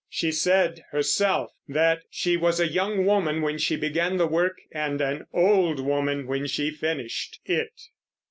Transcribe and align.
She 0.09 0.31
said 0.31 0.83
herself 0.89 1.51
that 1.67 2.01
she 2.09 2.35
was 2.35 2.59
a 2.59 2.67
young 2.67 3.05
woman 3.05 3.43
when 3.43 3.59
she 3.59 3.75
began 3.75 4.17
the 4.17 4.25
work, 4.25 4.57
and 4.71 4.99
an 4.99 5.27
old 5.31 5.79
woman 5.79 6.25
when 6.25 6.47
she 6.47 6.71
finished 6.71 7.39
it. 7.45 7.79